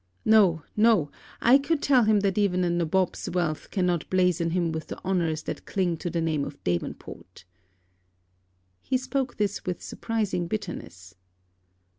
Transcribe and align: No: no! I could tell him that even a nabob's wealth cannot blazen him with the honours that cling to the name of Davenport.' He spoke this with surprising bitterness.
No: 0.25 0.63
no! 0.75 1.11
I 1.41 1.59
could 1.59 1.79
tell 1.79 2.05
him 2.05 2.21
that 2.21 2.35
even 2.35 2.63
a 2.63 2.71
nabob's 2.71 3.29
wealth 3.29 3.69
cannot 3.69 4.09
blazen 4.09 4.49
him 4.49 4.71
with 4.71 4.87
the 4.87 4.97
honours 5.05 5.43
that 5.43 5.67
cling 5.67 5.95
to 5.97 6.09
the 6.09 6.19
name 6.21 6.43
of 6.43 6.57
Davenport.' 6.63 7.45
He 8.81 8.97
spoke 8.97 9.37
this 9.37 9.63
with 9.63 9.83
surprising 9.83 10.47
bitterness. 10.47 11.13